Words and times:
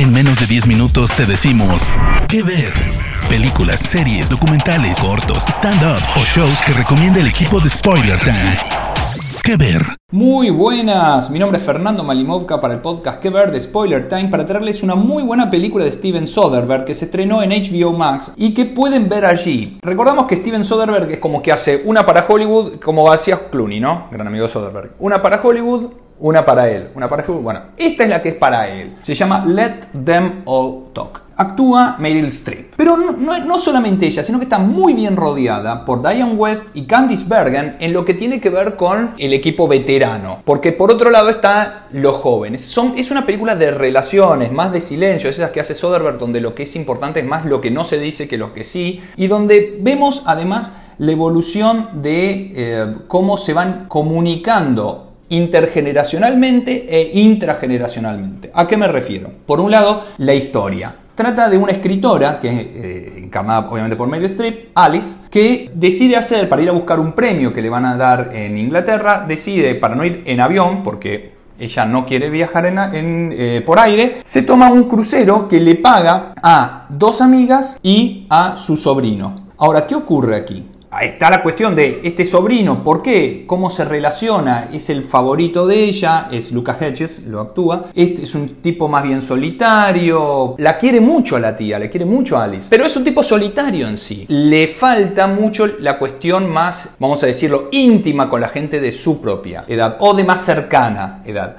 En 0.00 0.14
menos 0.14 0.40
de 0.40 0.46
10 0.46 0.66
minutos 0.66 1.12
te 1.14 1.26
decimos 1.26 1.82
qué 2.26 2.42
ver. 2.42 2.72
Películas, 3.28 3.80
series, 3.80 4.30
documentales, 4.30 4.98
cortos, 4.98 5.44
stand-ups 5.46 6.16
o 6.16 6.20
shows 6.20 6.58
que 6.62 6.72
recomienda 6.72 7.20
el 7.20 7.26
equipo 7.26 7.60
de 7.60 7.68
Spoiler 7.68 8.18
Time. 8.18 8.56
¿Qué 9.44 9.58
ver? 9.58 9.84
Muy 10.10 10.48
buenas, 10.48 11.28
mi 11.30 11.38
nombre 11.38 11.58
es 11.58 11.64
Fernando 11.64 12.02
Malimovka 12.02 12.58
para 12.62 12.72
el 12.72 12.80
podcast 12.80 13.20
Que 13.20 13.28
ver 13.28 13.52
de 13.52 13.60
Spoiler 13.60 14.08
Time 14.08 14.28
para 14.28 14.46
traerles 14.46 14.82
una 14.82 14.94
muy 14.94 15.22
buena 15.22 15.50
película 15.50 15.84
de 15.84 15.92
Steven 15.92 16.26
Soderbergh 16.26 16.86
que 16.86 16.94
se 16.94 17.04
estrenó 17.04 17.42
en 17.42 17.50
HBO 17.50 17.92
Max 17.92 18.32
y 18.38 18.54
que 18.54 18.64
pueden 18.64 19.06
ver 19.06 19.26
allí. 19.26 19.80
Recordamos 19.82 20.24
que 20.24 20.36
Steven 20.36 20.64
Soderbergh 20.64 21.12
es 21.12 21.18
como 21.18 21.42
que 21.42 21.52
hace 21.52 21.82
una 21.84 22.06
para 22.06 22.24
Hollywood, 22.26 22.80
como 22.80 23.12
hacía 23.12 23.50
Clooney, 23.50 23.80
¿no? 23.80 24.06
Gran 24.10 24.26
amigo 24.26 24.44
de 24.46 24.50
Soderbergh. 24.50 24.92
Una 24.98 25.20
para 25.20 25.42
Hollywood, 25.42 25.90
una 26.20 26.44
para 26.44 26.68
él. 26.68 26.88
Una 26.94 27.08
para 27.08 27.24
Hollywood. 27.24 27.42
Bueno, 27.42 27.60
esta 27.76 28.04
es 28.04 28.10
la 28.10 28.22
que 28.22 28.30
es 28.30 28.36
para 28.36 28.68
él. 28.68 28.90
Se 29.02 29.14
llama 29.14 29.44
Let 29.46 29.80
Them 30.04 30.42
All 30.44 30.84
Talk 30.92 31.30
actúa 31.40 31.96
Meryl 31.98 32.26
Streep. 32.26 32.74
Pero 32.76 32.98
no, 32.98 33.58
solamente 33.58 34.06
ella, 34.06 34.22
sino 34.22 34.38
que 34.38 34.44
está 34.44 34.58
muy 34.58 34.92
bien 34.92 35.16
rodeada 35.16 35.86
por 35.86 36.02
Diane 36.02 36.34
West 36.34 36.76
y 36.76 36.84
Candice 36.84 37.24
Bergen 37.26 37.76
en 37.80 37.94
lo 37.94 38.04
que 38.04 38.12
tiene 38.12 38.42
que 38.42 38.50
ver 38.50 38.76
con 38.76 39.14
el 39.16 39.32
equipo 39.32 39.66
veterano. 39.66 40.40
Porque 40.44 40.72
por 40.72 40.90
otro 40.90 41.08
lado 41.08 41.30
están 41.30 41.86
los 41.92 42.16
jóvenes. 42.16 42.62
Son, 42.62 42.92
es 42.98 43.10
una 43.10 43.24
película 43.24 43.56
de 43.56 43.70
relaciones, 43.70 44.52
más 44.52 44.70
de 44.70 44.82
silencio, 44.82 45.30
esas 45.30 45.50
que 45.50 45.60
hace 45.60 45.74
Soderbergh, 45.74 46.18
donde 46.18 46.42
lo 46.42 46.54
que 46.54 46.64
es 46.64 46.76
importante 46.76 47.20
es 47.20 47.26
más 47.26 47.46
lo 47.46 47.62
que 47.62 47.70
no 47.70 47.84
se 47.84 47.98
dice 47.98 48.28
que 48.28 48.36
lo 48.36 48.52
que 48.52 48.64
sí. 48.64 49.00
Y 49.16 49.26
donde 49.26 49.78
vemos 49.80 50.24
además 50.26 50.76
la 50.98 51.12
evolución 51.12 52.02
de 52.02 52.52
eh, 52.54 52.94
cómo 53.08 53.38
se 53.38 53.54
van 53.54 53.86
comunicando 53.88 55.09
intergeneracionalmente 55.30 56.86
e 56.88 57.18
intrageneracionalmente. 57.20 58.50
¿A 58.54 58.66
qué 58.66 58.76
me 58.76 58.86
refiero? 58.86 59.32
Por 59.46 59.60
un 59.60 59.70
lado, 59.70 60.04
la 60.18 60.34
historia. 60.34 60.94
Trata 61.14 61.48
de 61.48 61.58
una 61.58 61.72
escritora, 61.72 62.38
que 62.38 62.48
es 62.48 62.56
eh, 62.56 63.30
obviamente 63.68 63.96
por 63.96 64.08
Meryl 64.08 64.26
Streep, 64.26 64.70
Alice, 64.74 65.20
que 65.30 65.70
decide 65.74 66.16
hacer, 66.16 66.48
para 66.48 66.62
ir 66.62 66.68
a 66.68 66.72
buscar 66.72 66.98
un 66.98 67.12
premio 67.12 67.52
que 67.52 67.62
le 67.62 67.68
van 67.68 67.84
a 67.84 67.96
dar 67.96 68.30
en 68.32 68.56
Inglaterra, 68.56 69.24
decide, 69.26 69.74
para 69.74 69.94
no 69.94 70.04
ir 70.04 70.22
en 70.24 70.40
avión, 70.40 70.82
porque 70.82 71.32
ella 71.58 71.84
no 71.84 72.06
quiere 72.06 72.30
viajar 72.30 72.66
en, 72.66 73.32
eh, 73.32 73.62
por 73.64 73.78
aire, 73.78 74.16
se 74.24 74.42
toma 74.42 74.72
un 74.72 74.84
crucero 74.84 75.46
que 75.46 75.60
le 75.60 75.76
paga 75.76 76.34
a 76.42 76.86
dos 76.88 77.20
amigas 77.20 77.78
y 77.82 78.26
a 78.30 78.56
su 78.56 78.76
sobrino. 78.76 79.48
Ahora, 79.58 79.86
¿qué 79.86 79.94
ocurre 79.94 80.36
aquí? 80.36 80.69
Está 81.02 81.30
la 81.30 81.42
cuestión 81.42 81.76
de 81.76 82.00
este 82.02 82.24
sobrino, 82.24 82.82
¿por 82.82 83.02
qué? 83.02 83.44
¿Cómo 83.46 83.70
se 83.70 83.84
relaciona? 83.84 84.68
Es 84.72 84.90
el 84.90 85.04
favorito 85.04 85.66
de 85.66 85.84
ella, 85.84 86.28
es 86.30 86.52
Lucas 86.52 86.82
Hedges, 86.82 87.26
lo 87.26 87.40
actúa. 87.40 87.86
Este 87.94 88.24
es 88.24 88.34
un 88.34 88.56
tipo 88.56 88.88
más 88.88 89.04
bien 89.04 89.22
solitario, 89.22 90.56
la 90.58 90.76
quiere 90.76 91.00
mucho 91.00 91.36
a 91.36 91.40
la 91.40 91.56
tía, 91.56 91.78
le 91.78 91.88
quiere 91.88 92.06
mucho 92.06 92.36
a 92.36 92.44
Alice, 92.44 92.66
pero 92.68 92.84
es 92.84 92.96
un 92.96 93.04
tipo 93.04 93.22
solitario 93.22 93.86
en 93.86 93.96
sí. 93.96 94.26
Le 94.28 94.66
falta 94.68 95.26
mucho 95.26 95.66
la 95.66 95.98
cuestión 95.98 96.50
más, 96.50 96.96
vamos 96.98 97.22
a 97.22 97.26
decirlo, 97.26 97.68
íntima 97.70 98.28
con 98.28 98.40
la 98.40 98.48
gente 98.48 98.80
de 98.80 98.92
su 98.92 99.20
propia 99.20 99.64
edad 99.68 99.96
o 100.00 100.12
de 100.14 100.24
más 100.24 100.44
cercana 100.44 101.22
edad. 101.24 101.56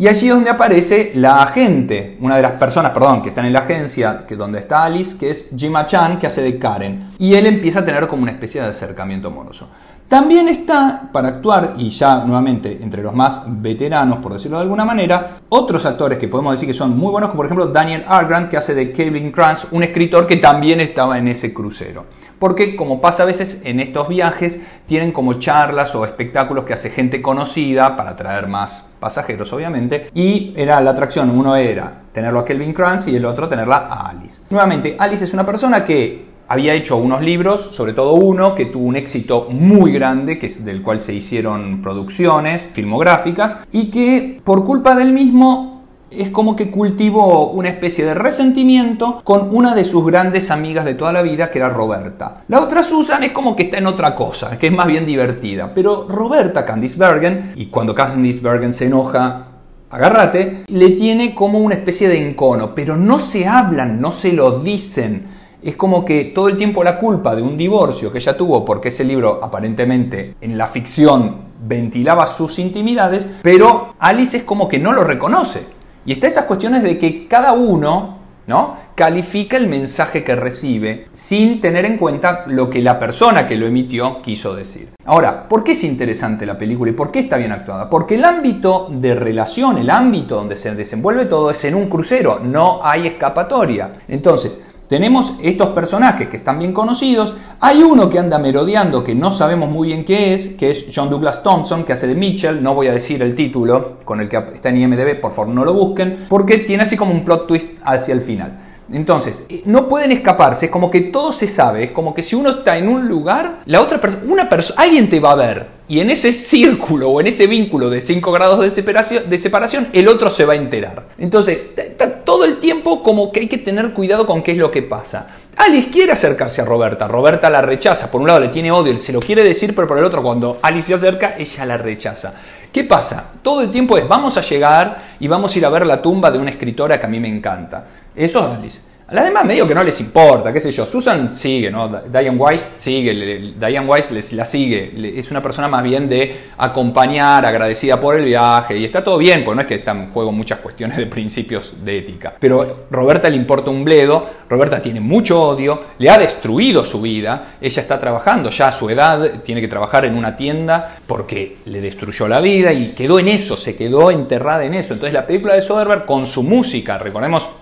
Y 0.00 0.08
allí 0.08 0.28
es 0.28 0.34
donde 0.34 0.48
aparece 0.48 1.12
la 1.16 1.42
agente, 1.42 2.16
una 2.22 2.36
de 2.36 2.40
las 2.40 2.52
personas, 2.52 2.90
perdón, 2.92 3.20
que 3.20 3.28
están 3.28 3.44
en 3.44 3.52
la 3.52 3.58
agencia, 3.58 4.24
que 4.26 4.34
donde 4.34 4.58
está 4.58 4.84
Alice, 4.84 5.18
que 5.18 5.28
es 5.28 5.50
Jima 5.54 5.84
Chan, 5.84 6.18
que 6.18 6.26
hace 6.26 6.40
de 6.40 6.58
Karen. 6.58 7.10
Y 7.18 7.34
él 7.34 7.44
empieza 7.44 7.80
a 7.80 7.84
tener 7.84 8.08
como 8.08 8.22
una 8.22 8.32
especie 8.32 8.62
de 8.62 8.68
acercamiento 8.68 9.28
amoroso. 9.28 9.68
También 10.08 10.48
está, 10.48 11.10
para 11.12 11.28
actuar, 11.28 11.74
y 11.76 11.90
ya 11.90 12.24
nuevamente 12.24 12.78
entre 12.82 13.02
los 13.02 13.12
más 13.12 13.42
veteranos, 13.46 14.20
por 14.20 14.32
decirlo 14.32 14.56
de 14.56 14.62
alguna 14.62 14.86
manera, 14.86 15.36
otros 15.50 15.84
actores 15.84 16.16
que 16.16 16.28
podemos 16.28 16.52
decir 16.52 16.66
que 16.66 16.72
son 16.72 16.96
muy 16.96 17.10
buenos, 17.10 17.28
como 17.28 17.40
por 17.40 17.46
ejemplo 17.46 17.66
Daniel 17.66 18.02
Argrant, 18.08 18.48
que 18.48 18.56
hace 18.56 18.74
de 18.74 18.92
Kevin 18.92 19.30
Kranz, 19.30 19.66
un 19.70 19.82
escritor 19.82 20.26
que 20.26 20.36
también 20.36 20.80
estaba 20.80 21.18
en 21.18 21.28
ese 21.28 21.52
crucero 21.52 22.06
porque 22.40 22.74
como 22.74 23.00
pasa 23.00 23.22
a 23.22 23.26
veces 23.26 23.62
en 23.64 23.78
estos 23.78 24.08
viajes, 24.08 24.62
tienen 24.86 25.12
como 25.12 25.34
charlas 25.34 25.94
o 25.94 26.04
espectáculos 26.04 26.64
que 26.64 26.72
hace 26.72 26.90
gente 26.90 27.22
conocida 27.22 27.96
para 27.96 28.10
atraer 28.10 28.48
más 28.48 28.88
pasajeros, 28.98 29.52
obviamente, 29.52 30.08
y 30.14 30.52
era 30.56 30.80
la 30.80 30.90
atracción, 30.90 31.30
uno 31.30 31.54
era 31.54 32.02
tenerlo 32.12 32.40
a 32.40 32.44
Kelvin 32.44 32.72
Kranz 32.72 33.06
y 33.06 33.14
el 33.14 33.24
otro 33.24 33.46
tenerla 33.46 33.76
a 33.88 34.08
Alice. 34.08 34.44
Nuevamente, 34.50 34.96
Alice 34.98 35.24
es 35.24 35.34
una 35.34 35.46
persona 35.46 35.84
que 35.84 36.30
había 36.48 36.74
hecho 36.74 36.96
unos 36.96 37.22
libros, 37.22 37.60
sobre 37.60 37.92
todo 37.92 38.14
uno 38.14 38.56
que 38.56 38.66
tuvo 38.66 38.86
un 38.86 38.96
éxito 38.96 39.46
muy 39.50 39.92
grande, 39.92 40.36
que 40.36 40.48
del 40.48 40.82
cual 40.82 40.98
se 40.98 41.14
hicieron 41.14 41.80
producciones 41.80 42.68
filmográficas, 42.72 43.60
y 43.70 43.88
que 43.90 44.40
por 44.42 44.64
culpa 44.64 44.96
del 44.96 45.12
mismo 45.12 45.69
es 46.10 46.30
como 46.30 46.56
que 46.56 46.70
cultivó 46.70 47.50
una 47.50 47.68
especie 47.68 48.04
de 48.04 48.14
resentimiento 48.14 49.20
con 49.22 49.54
una 49.54 49.74
de 49.74 49.84
sus 49.84 50.04
grandes 50.04 50.50
amigas 50.50 50.84
de 50.84 50.94
toda 50.94 51.12
la 51.12 51.22
vida, 51.22 51.50
que 51.50 51.58
era 51.58 51.70
Roberta. 51.70 52.44
La 52.48 52.60
otra 52.60 52.82
Susan 52.82 53.22
es 53.22 53.32
como 53.32 53.54
que 53.54 53.64
está 53.64 53.78
en 53.78 53.86
otra 53.86 54.14
cosa, 54.14 54.58
que 54.58 54.66
es 54.66 54.72
más 54.72 54.86
bien 54.86 55.06
divertida. 55.06 55.70
Pero 55.74 56.06
Roberta, 56.08 56.64
Candice 56.64 56.98
Bergen, 56.98 57.52
y 57.54 57.66
cuando 57.66 57.94
Candice 57.94 58.40
Bergen 58.40 58.72
se 58.72 58.86
enoja, 58.86 59.42
agárrate, 59.90 60.64
le 60.66 60.90
tiene 60.90 61.34
como 61.34 61.60
una 61.60 61.76
especie 61.76 62.08
de 62.08 62.18
encono, 62.18 62.74
pero 62.74 62.96
no 62.96 63.20
se 63.20 63.46
hablan, 63.46 64.00
no 64.00 64.10
se 64.10 64.32
lo 64.32 64.58
dicen. 64.58 65.24
Es 65.62 65.76
como 65.76 66.04
que 66.04 66.24
todo 66.24 66.48
el 66.48 66.56
tiempo 66.56 66.82
la 66.82 66.98
culpa 66.98 67.36
de 67.36 67.42
un 67.42 67.56
divorcio 67.56 68.10
que 68.10 68.18
ella 68.18 68.36
tuvo, 68.36 68.64
porque 68.64 68.88
ese 68.88 69.04
libro 69.04 69.40
aparentemente 69.42 70.34
en 70.40 70.56
la 70.56 70.66
ficción 70.66 71.50
ventilaba 71.62 72.26
sus 72.26 72.58
intimidades, 72.58 73.28
pero 73.42 73.94
Alice 73.98 74.38
es 74.38 74.42
como 74.44 74.68
que 74.68 74.78
no 74.78 74.92
lo 74.92 75.04
reconoce. 75.04 75.79
Y 76.10 76.14
está 76.14 76.26
estas 76.26 76.46
cuestiones 76.46 76.82
de 76.82 76.98
que 76.98 77.28
cada 77.28 77.52
uno, 77.52 78.18
¿no? 78.48 78.76
califica 78.96 79.56
el 79.56 79.68
mensaje 79.68 80.24
que 80.24 80.34
recibe 80.34 81.06
sin 81.12 81.60
tener 81.60 81.84
en 81.84 81.96
cuenta 81.96 82.46
lo 82.48 82.68
que 82.68 82.82
la 82.82 82.98
persona 82.98 83.46
que 83.46 83.54
lo 83.54 83.68
emitió 83.68 84.20
quiso 84.20 84.56
decir. 84.56 84.88
Ahora, 85.04 85.48
¿por 85.48 85.62
qué 85.62 85.70
es 85.70 85.84
interesante 85.84 86.44
la 86.46 86.58
película 86.58 86.90
y 86.90 86.94
por 86.94 87.12
qué 87.12 87.20
está 87.20 87.36
bien 87.36 87.52
actuada? 87.52 87.88
Porque 87.88 88.16
el 88.16 88.24
ámbito 88.24 88.88
de 88.90 89.14
relación, 89.14 89.78
el 89.78 89.88
ámbito 89.88 90.34
donde 90.34 90.56
se 90.56 90.74
desenvuelve 90.74 91.26
todo 91.26 91.52
es 91.52 91.64
en 91.64 91.76
un 91.76 91.88
crucero, 91.88 92.40
no 92.42 92.80
hay 92.82 93.06
escapatoria. 93.06 93.92
Entonces, 94.08 94.64
tenemos 94.90 95.36
estos 95.40 95.68
personajes 95.68 96.28
que 96.28 96.36
están 96.36 96.58
bien 96.58 96.72
conocidos. 96.72 97.34
Hay 97.60 97.80
uno 97.80 98.10
que 98.10 98.18
anda 98.18 98.40
merodeando 98.40 99.04
que 99.04 99.14
no 99.14 99.30
sabemos 99.30 99.70
muy 99.70 99.86
bien 99.86 100.04
qué 100.04 100.34
es, 100.34 100.48
que 100.48 100.72
es 100.72 100.88
John 100.92 101.08
Douglas 101.08 101.44
Thompson, 101.44 101.84
que 101.84 101.92
hace 101.92 102.08
de 102.08 102.16
Mitchell. 102.16 102.60
No 102.60 102.74
voy 102.74 102.88
a 102.88 102.92
decir 102.92 103.22
el 103.22 103.36
título 103.36 103.98
con 104.04 104.20
el 104.20 104.28
que 104.28 104.38
está 104.52 104.70
en 104.70 104.78
IMDb, 104.78 105.20
por 105.20 105.30
favor 105.30 105.54
no 105.54 105.64
lo 105.64 105.74
busquen, 105.74 106.26
porque 106.28 106.58
tiene 106.58 106.82
así 106.82 106.96
como 106.96 107.12
un 107.12 107.24
plot 107.24 107.46
twist 107.46 107.78
hacia 107.84 108.14
el 108.14 108.20
final. 108.20 108.58
Entonces, 108.92 109.46
eh, 109.48 109.62
no 109.66 109.86
pueden 109.86 110.10
escaparse, 110.10 110.66
es 110.66 110.72
como 110.72 110.90
que 110.90 111.00
todo 111.02 111.30
se 111.30 111.46
sabe, 111.46 111.84
es 111.84 111.90
como 111.92 112.12
que 112.12 112.22
si 112.22 112.34
uno 112.34 112.50
está 112.50 112.76
en 112.76 112.88
un 112.88 113.08
lugar, 113.08 113.60
la 113.66 113.80
otra 113.80 114.00
persona, 114.00 114.24
una 114.26 114.48
persona, 114.48 114.82
alguien 114.82 115.08
te 115.08 115.20
va 115.20 115.32
a 115.32 115.36
ver, 115.36 115.66
y 115.86 116.00
en 116.00 116.10
ese 116.10 116.32
círculo 116.32 117.10
o 117.10 117.20
en 117.20 117.28
ese 117.28 117.46
vínculo 117.46 117.88
de 117.88 118.00
5 118.00 118.32
grados 118.32 118.60
de 118.60 118.70
separación, 118.70 119.30
de 119.30 119.38
separación, 119.38 119.88
el 119.92 120.08
otro 120.08 120.30
se 120.30 120.44
va 120.44 120.54
a 120.54 120.56
enterar. 120.56 121.04
Entonces, 121.18 121.58
está 121.76 122.24
todo 122.24 122.44
el 122.44 122.58
tiempo 122.58 123.02
como 123.02 123.30
que 123.30 123.40
hay 123.40 123.48
que 123.48 123.58
tener 123.58 123.90
cuidado 123.92 124.26
con 124.26 124.42
qué 124.42 124.52
es 124.52 124.58
lo 124.58 124.70
que 124.70 124.82
pasa. 124.82 125.36
Alice 125.56 125.90
quiere 125.90 126.12
acercarse 126.12 126.62
a 126.62 126.64
Roberta, 126.64 127.06
Roberta 127.06 127.50
la 127.50 127.60
rechaza, 127.60 128.10
por 128.10 128.20
un 128.20 128.28
lado 128.28 128.40
le 128.40 128.48
tiene 128.48 128.72
odio, 128.72 128.98
se 128.98 129.12
lo 129.12 129.20
quiere 129.20 129.44
decir, 129.44 129.74
pero 129.74 129.86
por 129.86 129.98
el 129.98 130.04
otro 130.04 130.22
cuando 130.22 130.58
Alice 130.62 130.88
se 130.88 130.94
acerca, 130.94 131.34
ella 131.38 131.66
la 131.66 131.76
rechaza. 131.76 132.34
¿Qué 132.72 132.84
pasa? 132.84 133.32
Todo 133.42 133.62
el 133.62 133.70
tiempo 133.70 133.98
es 133.98 134.06
vamos 134.06 134.36
a 134.38 134.42
llegar 134.42 135.02
y 135.18 135.26
vamos 135.26 135.54
a 135.54 135.58
ir 135.58 135.66
a 135.66 135.70
ver 135.70 135.84
la 135.86 136.00
tumba 136.00 136.30
de 136.30 136.38
una 136.38 136.50
escritora 136.50 137.00
que 137.00 137.06
a 137.06 137.08
mí 137.08 137.18
me 137.18 137.28
encanta. 137.28 137.84
Eso 138.14 138.40
es 138.40 138.58
Alice. 138.58 138.90
A 139.10 139.14
las 139.14 139.24
demás 139.24 139.44
medio 139.44 139.66
que 139.66 139.74
no 139.74 139.82
les 139.82 140.00
importa, 140.00 140.52
qué 140.52 140.60
sé 140.60 140.70
yo. 140.70 140.86
Susan 140.86 141.34
sigue, 141.34 141.68
¿no? 141.68 141.88
Diane 141.88 142.30
Weiss 142.30 142.62
sigue, 142.78 143.12
Diane 143.58 143.84
Weiss 143.84 144.12
les, 144.12 144.32
la 144.34 144.44
sigue. 144.44 145.18
Es 145.18 145.32
una 145.32 145.42
persona 145.42 145.66
más 145.66 145.82
bien 145.82 146.08
de 146.08 146.42
acompañar, 146.56 147.44
agradecida 147.44 148.00
por 148.00 148.14
el 148.14 148.26
viaje. 148.26 148.78
Y 148.78 148.84
está 148.84 149.02
todo 149.02 149.18
bien, 149.18 149.42
porque 149.42 149.56
no 149.56 149.62
es 149.62 149.66
que 149.66 149.74
están 149.74 150.02
en 150.02 150.10
juego 150.12 150.30
muchas 150.30 150.60
cuestiones 150.60 150.96
de 150.96 151.06
principios 151.06 151.74
de 151.84 151.98
ética. 151.98 152.34
Pero 152.38 152.86
Roberta 152.88 153.28
le 153.28 153.34
importa 153.34 153.70
un 153.70 153.82
bledo. 153.82 154.28
Roberta 154.48 154.80
tiene 154.80 155.00
mucho 155.00 155.42
odio, 155.42 155.82
le 155.98 156.08
ha 156.08 156.16
destruido 156.16 156.84
su 156.84 157.00
vida. 157.00 157.54
Ella 157.60 157.82
está 157.82 157.98
trabajando 157.98 158.50
ya 158.50 158.68
a 158.68 158.72
su 158.72 158.88
edad, 158.90 159.42
tiene 159.44 159.60
que 159.60 159.68
trabajar 159.68 160.04
en 160.04 160.16
una 160.16 160.36
tienda 160.36 160.88
porque 161.08 161.56
le 161.64 161.80
destruyó 161.80 162.28
la 162.28 162.38
vida 162.38 162.72
y 162.72 162.88
quedó 162.88 163.18
en 163.18 163.26
eso, 163.26 163.56
se 163.56 163.74
quedó 163.74 164.12
enterrada 164.12 164.64
en 164.64 164.74
eso. 164.74 164.94
Entonces 164.94 165.14
la 165.14 165.26
película 165.26 165.54
de 165.54 165.62
Soderbergh 165.62 166.06
con 166.06 166.26
su 166.26 166.44
música, 166.44 166.96
recordemos 166.96 167.59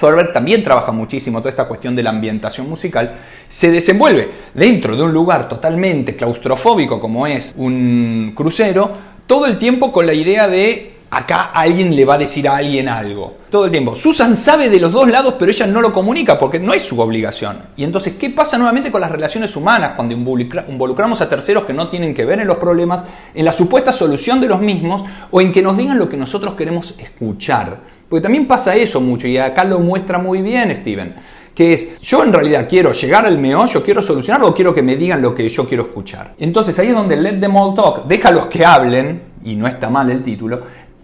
Soderbergh 0.00 0.32
también 0.32 0.64
trabaja 0.64 0.92
muchísimo 0.92 1.40
toda 1.40 1.50
esta 1.50 1.68
cuestión 1.68 1.94
de 1.94 2.02
la 2.02 2.08
ambientación 2.08 2.66
musical, 2.70 3.18
se 3.46 3.70
desenvuelve 3.70 4.30
dentro 4.54 4.96
de 4.96 5.02
un 5.02 5.12
lugar 5.12 5.46
totalmente 5.46 6.16
claustrofóbico 6.16 6.98
como 6.98 7.26
es 7.26 7.52
un 7.58 8.32
crucero, 8.34 8.92
todo 9.26 9.44
el 9.44 9.58
tiempo 9.58 9.92
con 9.92 10.06
la 10.06 10.14
idea 10.14 10.48
de 10.48 10.89
acá 11.10 11.50
alguien 11.52 11.94
le 11.94 12.04
va 12.04 12.14
a 12.14 12.18
decir 12.18 12.48
a 12.48 12.56
alguien 12.56 12.88
algo. 12.88 13.38
Todo 13.50 13.64
el 13.64 13.70
tiempo. 13.70 13.96
Susan 13.96 14.36
sabe 14.36 14.68
de 14.68 14.78
los 14.78 14.92
dos 14.92 15.08
lados, 15.08 15.34
pero 15.38 15.50
ella 15.50 15.66
no 15.66 15.80
lo 15.80 15.92
comunica 15.92 16.38
porque 16.38 16.60
no 16.60 16.72
es 16.72 16.82
su 16.82 17.00
obligación. 17.00 17.62
Y 17.76 17.82
entonces, 17.82 18.14
¿qué 18.14 18.30
pasa 18.30 18.56
nuevamente 18.56 18.92
con 18.92 19.00
las 19.00 19.10
relaciones 19.10 19.54
humanas 19.56 19.92
cuando 19.96 20.14
involucramos 20.14 21.20
a 21.20 21.28
terceros 21.28 21.64
que 21.64 21.72
no 21.72 21.88
tienen 21.88 22.14
que 22.14 22.24
ver 22.24 22.40
en 22.40 22.46
los 22.46 22.58
problemas, 22.58 23.04
en 23.34 23.44
la 23.44 23.52
supuesta 23.52 23.90
solución 23.90 24.40
de 24.40 24.48
los 24.48 24.60
mismos 24.60 25.02
o 25.30 25.40
en 25.40 25.50
que 25.50 25.62
nos 25.62 25.76
digan 25.76 25.98
lo 25.98 26.08
que 26.08 26.16
nosotros 26.16 26.54
queremos 26.54 26.94
escuchar? 26.98 27.78
Porque 28.08 28.22
también 28.22 28.46
pasa 28.46 28.76
eso 28.76 29.00
mucho 29.00 29.26
y 29.26 29.36
acá 29.36 29.64
lo 29.64 29.80
muestra 29.80 30.18
muy 30.18 30.42
bien 30.42 30.74
Steven 30.74 31.14
que 31.54 31.74
es, 31.74 32.00
yo 32.00 32.22
en 32.22 32.32
realidad 32.32 32.66
quiero 32.68 32.92
llegar 32.92 33.26
al 33.26 33.36
meollo, 33.36 33.82
quiero 33.82 34.00
solucionarlo 34.00 34.48
o 34.48 34.54
quiero 34.54 34.72
que 34.72 34.82
me 34.82 34.96
digan 34.96 35.20
lo 35.20 35.34
que 35.34 35.48
yo 35.48 35.68
quiero 35.68 35.82
escuchar. 35.82 36.34
Entonces 36.38 36.78
ahí 36.78 36.88
es 36.88 36.94
donde 36.94 37.16
Let 37.16 37.38
Them 37.40 37.54
All 37.56 37.74
Talk, 37.74 38.06
déjalos 38.06 38.46
que 38.46 38.64
hablen, 38.64 39.20
y 39.44 39.56
no 39.56 39.66
está 39.66 39.90
mal 39.90 40.10
el 40.10 40.22
título, 40.22 40.60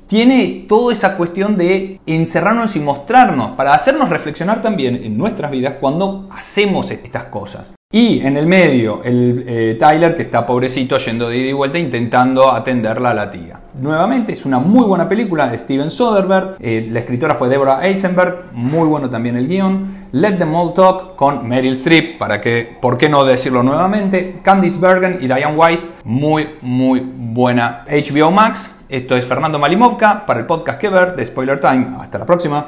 tiene 0.07 0.67
toda 0.69 0.93
esa 0.93 1.17
cuestión 1.17 1.57
de 1.57 2.01
encerrarnos 2.07 2.77
y 2.77 2.81
mostrarnos 2.81 3.51
para 3.51 3.75
hacernos 3.75 4.09
reflexionar 4.09 4.61
también 4.61 4.97
en 4.97 5.17
nuestras 5.17 5.51
vidas 5.51 5.75
cuando 5.81 6.29
hacemos 6.31 6.91
estas 6.91 7.25
cosas. 7.25 7.77
Y 7.93 8.21
en 8.27 8.37
el 8.37 8.49
medio, 8.49 9.01
el 9.05 9.45
eh, 9.47 9.77
Tyler 9.79 10.17
que 10.17 10.23
está 10.23 10.45
pobrecito 10.45 10.99
yendo 10.99 11.29
de 11.29 11.39
ida 11.39 11.51
y 11.51 11.53
vuelta 11.53 11.79
intentando 11.79 12.51
atenderla 12.51 13.11
a 13.11 13.15
la 13.15 13.31
tía. 13.31 13.61
Nuevamente 13.81 14.33
es 14.33 14.45
una 14.45 14.59
muy 14.59 14.85
buena 14.85 15.09
película 15.09 15.49
de 15.49 15.57
Steven 15.57 15.91
Soderbergh, 15.91 16.57
eh, 16.59 16.89
la 16.91 16.99
escritora 16.99 17.37
fue 17.37 17.49
Deborah 17.49 17.87
Eisenberg, 17.87 18.53
muy 18.53 18.89
bueno 18.89 19.09
también 19.09 19.37
el 19.37 19.47
guion. 19.47 20.07
Let 20.13 20.33
Them 20.33 20.55
All 20.55 20.75
Talk 20.75 21.15
con 21.15 21.47
Meryl 21.47 21.75
Streep, 21.75 22.19
para 22.19 22.41
que, 22.41 22.77
¿por 22.81 22.99
qué 22.99 23.09
no 23.09 23.25
decirlo 23.25 23.63
nuevamente? 23.63 24.37
Candice 24.43 24.81
Bergen 24.81 25.19
y 25.21 25.27
Diane 25.27 25.57
Weiss, 25.57 25.87
muy 26.05 26.49
muy 26.63 27.01
buena. 27.01 27.85
HBO 27.89 28.31
Max, 28.31 28.76
esto 28.89 29.17
es 29.17 29.25
Fernando 29.25 29.59
Malimovka 29.59 30.27
para 30.27 30.41
el 30.41 30.47
podcast 30.47 30.81
que 30.81 30.89
ver 30.89 31.17
de 31.17 31.27
Spoiler 31.27 31.61
Time. 31.61 31.97
Hasta 32.01 32.19
la 32.19 32.27
próxima. 32.27 32.67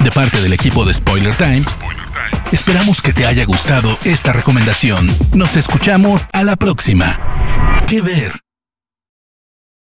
De 0.00 0.10
parte 0.10 0.40
del 0.40 0.52
equipo 0.52 0.84
de 0.84 0.94
Spoiler 0.94 1.34
Time, 1.36 1.64
esperamos 2.52 3.02
que 3.02 3.12
te 3.12 3.26
haya 3.26 3.44
gustado 3.44 3.88
esta 4.04 4.32
recomendación. 4.32 5.08
Nos 5.34 5.56
escuchamos 5.56 6.26
a 6.32 6.44
la 6.44 6.56
próxima. 6.56 7.18
Que 7.86 8.00
ver. 8.00 8.32